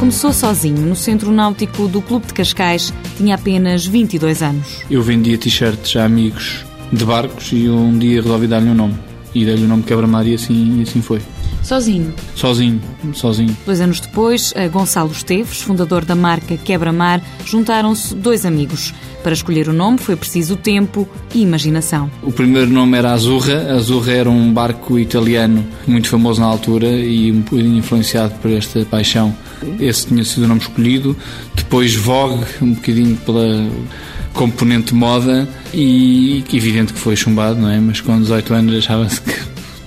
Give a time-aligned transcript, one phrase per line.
[0.00, 4.82] Começou sozinho no centro náutico do Clube de Cascais, tinha apenas 22 anos.
[4.90, 8.94] Eu vendia t-shirts a amigos de barcos e um dia resolvi dar-lhe um nome.
[9.34, 11.20] E dei-lhe o nome Quebra-Mar e assim, e assim foi.
[11.62, 12.12] Sozinho?
[12.34, 12.80] Sozinho,
[13.12, 13.56] sozinho.
[13.64, 18.92] Dois anos depois, a Gonçalo Esteves, fundador da marca Quebra-Mar, juntaram-se dois amigos.
[19.22, 22.10] Para escolher o nome foi preciso tempo e imaginação.
[22.22, 23.74] O primeiro nome era Azurra.
[23.74, 28.84] Azurra era um barco italiano muito famoso na altura e um bocadinho influenciado por esta
[28.86, 29.34] paixão.
[29.78, 31.14] Esse tinha sido o nome escolhido.
[31.54, 33.68] Depois Vogue, um bocadinho pela
[34.32, 37.78] componente moda e evidente que foi chumbado, não é?
[37.78, 39.34] Mas com 18 anos achava-se que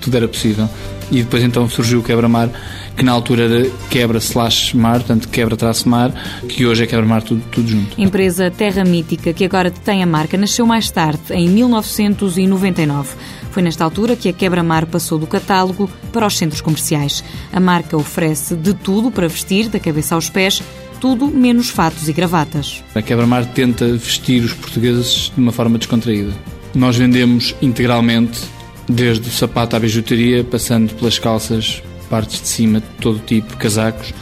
[0.00, 0.68] tudo era possível.
[1.10, 2.50] E depois então surgiu o Quebra-Mar,
[2.96, 6.12] que na altura era Quebra slash Mar, portanto Quebra-Mar,
[6.48, 8.00] que hoje é Quebra-Mar tudo, tudo junto.
[8.00, 13.10] empresa Terra Mítica, que agora detém a marca, nasceu mais tarde, em 1999.
[13.50, 17.22] Foi nesta altura que a Quebra-Mar passou do catálogo para os centros comerciais.
[17.52, 20.60] A marca oferece de tudo para vestir, da cabeça aos pés,
[21.00, 22.82] tudo menos fatos e gravatas.
[22.94, 26.32] A Quebra-Mar tenta vestir os portugueses de uma forma descontraída.
[26.74, 28.40] Nós vendemos integralmente
[28.88, 34.12] desde o sapato à bijuteria, passando pelas calças, partes de cima, de todo tipo, casacos,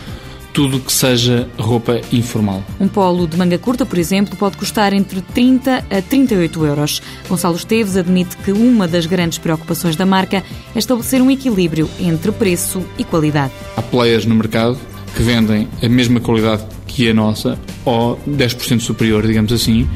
[0.52, 2.62] tudo que seja roupa informal.
[2.78, 7.02] Um polo de manga curta, por exemplo, pode custar entre 30 a 38 euros.
[7.28, 12.30] Gonçalo Esteves admite que uma das grandes preocupações da marca é estabelecer um equilíbrio entre
[12.32, 13.52] preço e qualidade.
[13.76, 14.78] Há players no mercado
[15.16, 19.88] que vendem a mesma qualidade que a nossa, ou 10% superior, digamos assim,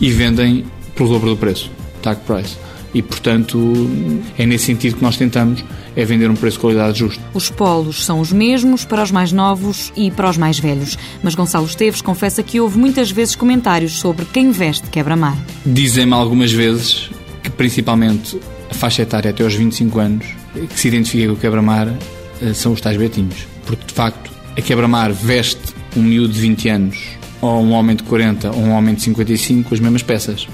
[0.00, 0.64] e vendem
[0.94, 1.70] pelo dobro do preço,
[2.00, 2.56] tag price
[2.94, 3.58] e, portanto,
[4.38, 7.22] é nesse sentido que nós tentamos, é vender um preço de qualidade justo.
[7.34, 11.34] Os polos são os mesmos para os mais novos e para os mais velhos, mas
[11.34, 15.36] Gonçalo Esteves confessa que houve muitas vezes comentários sobre quem veste quebra-mar.
[15.64, 17.10] Dizem-me algumas vezes
[17.42, 18.38] que, principalmente,
[18.70, 21.92] a faixa etária até aos 25 anos, que se identifica com o quebra-mar,
[22.42, 23.46] eh, são os tais betinhos.
[23.64, 26.98] Porque, de facto, a quebra-mar veste um miúdo de 20 anos,
[27.40, 30.48] ou um homem de 40, ou um homem de 55, as mesmas peças.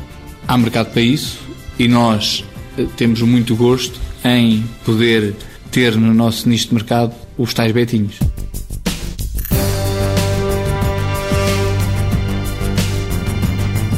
[0.47, 1.38] Há mercado para isso,
[1.78, 2.44] e nós
[2.78, 5.34] eh, temos muito gosto em poder
[5.71, 8.19] ter no nosso nicho de mercado os tais betinhos.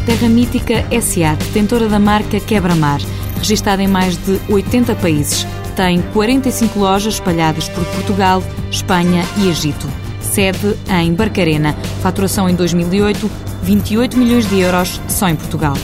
[0.07, 3.01] Terra Mítica SA, detentora da marca Quebra-Mar,
[3.39, 5.47] registada em mais de 80 países.
[5.75, 9.89] Tem 45 lojas espalhadas por Portugal, Espanha e Egito.
[10.21, 11.75] Sede em Barcarena.
[12.03, 13.31] Faturação em 2008,
[13.63, 15.75] 28 milhões de euros só em Portugal.